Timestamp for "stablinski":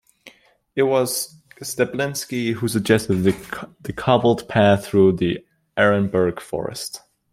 1.61-2.53